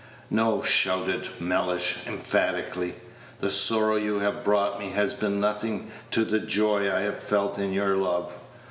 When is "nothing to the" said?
5.39-6.39